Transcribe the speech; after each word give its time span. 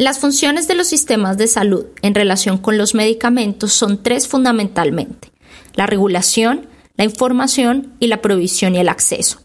Las 0.00 0.20
funciones 0.20 0.68
de 0.68 0.76
los 0.76 0.86
sistemas 0.86 1.38
de 1.38 1.48
salud 1.48 1.86
en 2.02 2.14
relación 2.14 2.58
con 2.58 2.78
los 2.78 2.94
medicamentos 2.94 3.72
son 3.72 4.00
tres 4.00 4.28
fundamentalmente, 4.28 5.32
la 5.74 5.86
regulación, 5.86 6.68
la 6.96 7.02
información 7.02 7.94
y 7.98 8.06
la 8.06 8.22
provisión 8.22 8.76
y 8.76 8.78
el 8.78 8.90
acceso. 8.90 9.40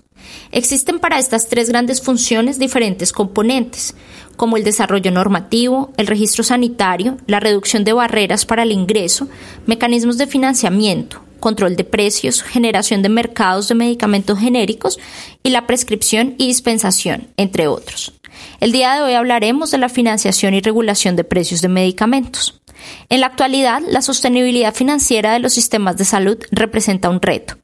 Existen 0.52 1.00
para 1.00 1.18
estas 1.18 1.48
tres 1.48 1.70
grandes 1.70 2.04
funciones 2.04 2.60
diferentes 2.60 3.12
componentes, 3.12 3.96
como 4.36 4.56
el 4.56 4.64
desarrollo 4.64 5.10
normativo, 5.10 5.92
el 5.98 6.06
registro 6.06 6.44
sanitario, 6.44 7.18
la 7.26 7.40
reducción 7.40 7.84
de 7.84 7.94
barreras 7.94 8.46
para 8.46 8.62
el 8.62 8.72
ingreso, 8.72 9.28
mecanismos 9.66 10.20
de 10.20 10.28
financiamiento, 10.28 11.20
control 11.40 11.76
de 11.76 11.84
precios, 11.84 12.44
generación 12.44 13.02
de 13.02 13.10
mercados 13.10 13.70
de 13.70 13.76
medicamentos 13.76 14.38
genéricos 14.38 15.00
y 15.42 15.50
la 15.50 15.66
prescripción 15.66 16.36
y 16.38 16.46
dispensación, 16.46 17.30
entre 17.38 17.68
otros. 17.68 18.14
El 18.60 18.72
día 18.72 18.96
de 18.96 19.02
hoy 19.02 19.14
hablaremos 19.14 19.72
de 19.72 19.78
la 19.78 19.90
financiación 19.90 20.54
y 20.54 20.62
regulación 20.62 21.16
de 21.16 21.24
precios 21.24 21.62
de 21.62 21.68
medicamentos. 21.70 22.62
En 23.10 23.22
la 23.22 23.28
actualidad, 23.28 23.82
la 23.88 24.02
sostenibilidad 24.02 24.74
financiera 24.74 25.34
de 25.34 25.40
los 25.40 25.54
sistemas 25.54 25.98
de 25.98 26.06
salud 26.06 26.38
representa 26.52 27.10
un 27.10 27.22
reto, 27.22 27.58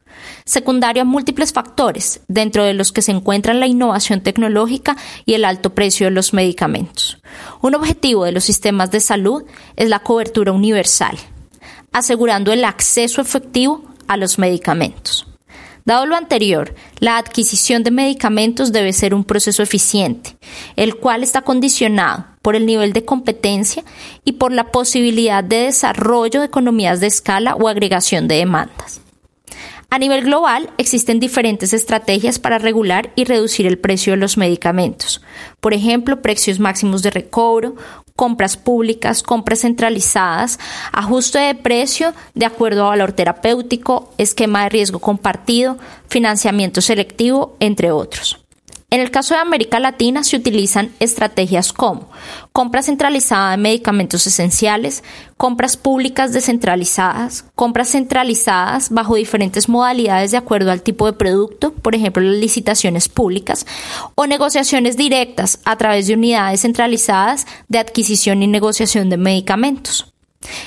secundario 0.45 1.01
a 1.01 1.05
múltiples 1.05 1.53
factores, 1.53 2.21
dentro 2.27 2.63
de 2.63 2.73
los 2.73 2.91
que 2.91 3.01
se 3.01 3.11
encuentran 3.11 3.59
la 3.59 3.67
innovación 3.67 4.21
tecnológica 4.21 4.97
y 5.25 5.33
el 5.33 5.45
alto 5.45 5.73
precio 5.75 6.07
de 6.07 6.11
los 6.11 6.33
medicamentos. 6.33 7.21
Un 7.61 7.75
objetivo 7.75 8.25
de 8.25 8.31
los 8.31 8.43
sistemas 8.43 8.91
de 8.91 8.99
salud 8.99 9.43
es 9.75 9.89
la 9.89 9.99
cobertura 9.99 10.51
universal, 10.51 11.17
asegurando 11.91 12.51
el 12.51 12.63
acceso 12.63 13.21
efectivo 13.21 13.83
a 14.07 14.17
los 14.17 14.39
medicamentos. 14.39 15.28
Dado 15.85 16.05
lo 16.05 16.15
anterior, 16.15 16.75
la 16.99 17.17
adquisición 17.17 17.83
de 17.83 17.91
medicamentos 17.91 18.71
debe 18.71 18.93
ser 18.93 19.13
un 19.13 19.23
proceso 19.23 19.63
eficiente, 19.63 20.37
el 20.75 20.95
cual 20.95 21.23
está 21.23 21.41
condicionado 21.41 22.25
por 22.41 22.55
el 22.55 22.65
nivel 22.65 22.93
de 22.93 23.05
competencia 23.05 23.83
y 24.23 24.33
por 24.33 24.51
la 24.51 24.71
posibilidad 24.71 25.43
de 25.43 25.63
desarrollo 25.63 26.39
de 26.39 26.45
economías 26.45 26.99
de 26.99 27.07
escala 27.07 27.55
o 27.55 27.67
agregación 27.67 28.27
de 28.27 28.35
demandas. 28.35 29.01
A 29.91 29.97
nivel 29.97 30.23
global, 30.23 30.69
existen 30.77 31.19
diferentes 31.19 31.73
estrategias 31.73 32.37
para 32.37 32.59
regular 32.59 33.11
y 33.15 33.23
reducir 33.23 33.65
el 33.65 33.79
precio 33.79 34.13
de 34.13 34.17
los 34.17 34.37
medicamentos. 34.37 35.19
Por 35.59 35.73
ejemplo, 35.73 36.21
precios 36.21 36.59
máximos 36.59 37.01
de 37.01 37.09
recobro, 37.09 37.75
compras 38.19 38.57
públicas, 38.57 39.23
compras 39.23 39.61
centralizadas, 39.61 40.59
ajuste 40.91 41.39
de 41.39 41.55
precio 41.55 42.13
de 42.35 42.45
acuerdo 42.45 42.83
a 42.83 42.89
valor 42.89 43.13
terapéutico, 43.13 44.11
esquema 44.17 44.63
de 44.63 44.69
riesgo 44.71 44.99
compartido, 44.99 45.77
financiamiento 46.09 46.81
selectivo, 46.81 47.55
entre 47.61 47.93
otros. 47.93 48.38
En 48.91 49.01
el 49.01 49.11
caso 49.11 49.35
de 49.35 49.41
América 49.41 49.79
Latina 49.79 50.23
se 50.23 50.35
utilizan 50.35 50.91
estrategias 50.99 51.73
como 51.73 52.09
compra 52.51 52.81
centralizada 52.81 53.51
de 53.51 53.57
medicamentos 53.57 54.25
esenciales, 54.25 55.03
compras 55.37 55.77
públicas 55.77 56.33
descentralizadas, 56.33 57.45
compras 57.53 57.89
centralizadas 57.91 58.89
bajo 58.89 59.13
diferentes 59.13 59.69
modalidades 59.69 60.31
de 60.31 60.37
acuerdo 60.37 60.71
al 60.71 60.81
tipo 60.81 61.05
de 61.05 61.13
producto, 61.13 61.71
por 61.71 61.93
ejemplo 61.93 62.23
las 62.23 62.37
licitaciones 62.37 63.09
públicas, 63.09 63.67
o 64.15 64.25
negociaciones 64.25 64.97
directas 64.97 65.59
a 65.65 65.75
través 65.77 66.07
de 66.07 66.15
unidades 66.15 66.61
centralizadas 66.61 67.45
de 67.67 67.77
adquisición 67.77 68.41
y 68.41 68.47
negociación 68.47 69.11
de 69.11 69.17
medicamentos. 69.17 70.08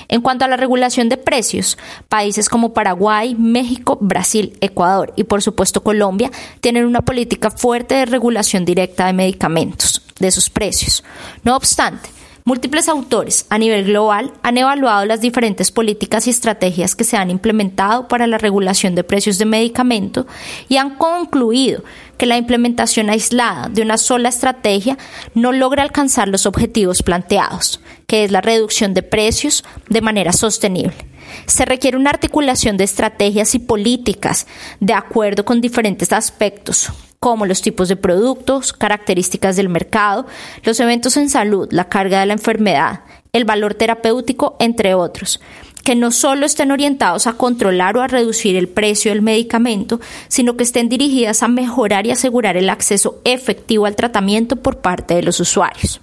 En 0.08 0.20
cuanto 0.20 0.44
a 0.44 0.48
la 0.48 0.56
regulación 0.56 1.08
de 1.08 1.16
precios, 1.16 1.78
países 2.08 2.48
como 2.48 2.74
Paraguay, 2.74 3.34
México, 3.34 3.96
Brasil, 4.00 4.56
Ecuador 4.60 5.12
y 5.16 5.24
por 5.24 5.42
supuesto 5.42 5.82
Colombia 5.82 6.30
tienen 6.60 6.84
una 6.84 7.02
política 7.02 7.50
fuerte 7.50 7.94
de 7.94 8.06
regulación 8.06 8.64
directa 8.64 9.06
de 9.06 9.14
medicamentos, 9.14 10.02
de 10.18 10.30
sus 10.30 10.50
precios. 10.50 11.02
No 11.42 11.56
obstante, 11.56 12.10
Múltiples 12.44 12.88
autores 12.88 13.46
a 13.50 13.58
nivel 13.58 13.84
global 13.84 14.32
han 14.42 14.58
evaluado 14.58 15.04
las 15.04 15.20
diferentes 15.20 15.70
políticas 15.70 16.26
y 16.26 16.30
estrategias 16.30 16.96
que 16.96 17.04
se 17.04 17.16
han 17.16 17.30
implementado 17.30 18.08
para 18.08 18.26
la 18.26 18.36
regulación 18.36 18.96
de 18.96 19.04
precios 19.04 19.38
de 19.38 19.44
medicamento 19.44 20.26
y 20.68 20.78
han 20.78 20.96
concluido 20.96 21.84
que 22.18 22.26
la 22.26 22.36
implementación 22.36 23.10
aislada 23.10 23.68
de 23.68 23.82
una 23.82 23.96
sola 23.96 24.28
estrategia 24.28 24.98
no 25.34 25.52
logra 25.52 25.84
alcanzar 25.84 26.26
los 26.26 26.44
objetivos 26.46 27.04
planteados, 27.04 27.80
que 28.08 28.24
es 28.24 28.32
la 28.32 28.40
reducción 28.40 28.92
de 28.92 29.04
precios 29.04 29.62
de 29.88 30.00
manera 30.00 30.32
sostenible. 30.32 31.11
Se 31.46 31.64
requiere 31.64 31.96
una 31.96 32.10
articulación 32.10 32.76
de 32.76 32.84
estrategias 32.84 33.54
y 33.54 33.58
políticas 33.58 34.46
de 34.80 34.94
acuerdo 34.94 35.44
con 35.44 35.60
diferentes 35.60 36.12
aspectos, 36.12 36.92
como 37.20 37.46
los 37.46 37.62
tipos 37.62 37.88
de 37.88 37.96
productos, 37.96 38.72
características 38.72 39.56
del 39.56 39.68
mercado, 39.68 40.26
los 40.64 40.80
eventos 40.80 41.16
en 41.16 41.30
salud, 41.30 41.68
la 41.70 41.88
carga 41.88 42.20
de 42.20 42.26
la 42.26 42.32
enfermedad, 42.32 43.02
el 43.32 43.44
valor 43.44 43.74
terapéutico, 43.74 44.56
entre 44.58 44.94
otros, 44.94 45.40
que 45.84 45.94
no 45.94 46.10
solo 46.10 46.46
estén 46.46 46.70
orientados 46.70 47.26
a 47.26 47.34
controlar 47.34 47.96
o 47.96 48.02
a 48.02 48.08
reducir 48.08 48.56
el 48.56 48.68
precio 48.68 49.12
del 49.12 49.22
medicamento, 49.22 50.00
sino 50.28 50.56
que 50.56 50.64
estén 50.64 50.88
dirigidas 50.88 51.42
a 51.42 51.48
mejorar 51.48 52.06
y 52.06 52.10
asegurar 52.10 52.56
el 52.56 52.68
acceso 52.68 53.20
efectivo 53.24 53.86
al 53.86 53.96
tratamiento 53.96 54.56
por 54.56 54.78
parte 54.78 55.14
de 55.14 55.22
los 55.22 55.40
usuarios. 55.40 56.00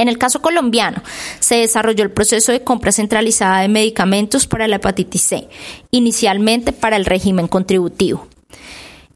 En 0.00 0.08
el 0.08 0.16
caso 0.16 0.40
colombiano, 0.40 1.02
se 1.40 1.56
desarrolló 1.56 2.04
el 2.04 2.10
proceso 2.10 2.52
de 2.52 2.64
compra 2.64 2.90
centralizada 2.90 3.60
de 3.60 3.68
medicamentos 3.68 4.46
para 4.46 4.66
la 4.66 4.76
hepatitis 4.76 5.20
C, 5.20 5.48
inicialmente 5.90 6.72
para 6.72 6.96
el 6.96 7.04
régimen 7.04 7.48
contributivo. 7.48 8.26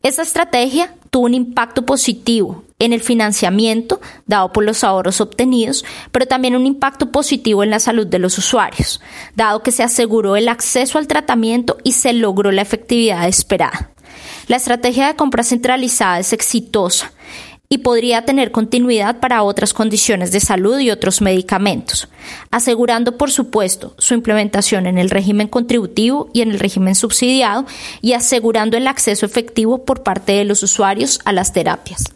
Esta 0.02 0.20
estrategia 0.20 0.94
tuvo 1.08 1.24
un 1.24 1.32
impacto 1.32 1.86
positivo 1.86 2.64
en 2.78 2.92
el 2.92 3.00
financiamiento 3.00 3.98
dado 4.26 4.52
por 4.52 4.62
los 4.62 4.84
ahorros 4.84 5.22
obtenidos, 5.22 5.86
pero 6.12 6.26
también 6.26 6.54
un 6.54 6.66
impacto 6.66 7.10
positivo 7.10 7.62
en 7.62 7.70
la 7.70 7.80
salud 7.80 8.06
de 8.06 8.18
los 8.18 8.36
usuarios, 8.36 9.00
dado 9.34 9.62
que 9.62 9.72
se 9.72 9.84
aseguró 9.84 10.36
el 10.36 10.50
acceso 10.50 10.98
al 10.98 11.06
tratamiento 11.06 11.78
y 11.82 11.92
se 11.92 12.12
logró 12.12 12.52
la 12.52 12.60
efectividad 12.60 13.26
esperada. 13.26 13.92
La 14.48 14.56
estrategia 14.56 15.06
de 15.06 15.16
compra 15.16 15.44
centralizada 15.44 16.18
es 16.18 16.34
exitosa 16.34 17.10
y 17.74 17.78
podría 17.78 18.24
tener 18.24 18.52
continuidad 18.52 19.18
para 19.18 19.42
otras 19.42 19.74
condiciones 19.74 20.30
de 20.30 20.38
salud 20.38 20.78
y 20.78 20.92
otros 20.92 21.20
medicamentos, 21.20 22.08
asegurando, 22.52 23.18
por 23.18 23.32
supuesto, 23.32 23.96
su 23.98 24.14
implementación 24.14 24.86
en 24.86 24.96
el 24.96 25.10
régimen 25.10 25.48
contributivo 25.48 26.30
y 26.32 26.42
en 26.42 26.52
el 26.52 26.60
régimen 26.60 26.94
subsidiado 26.94 27.66
y 28.00 28.12
asegurando 28.12 28.76
el 28.76 28.86
acceso 28.86 29.26
efectivo 29.26 29.84
por 29.84 30.04
parte 30.04 30.34
de 30.34 30.44
los 30.44 30.62
usuarios 30.62 31.18
a 31.24 31.32
las 31.32 31.52
terapias. 31.52 32.14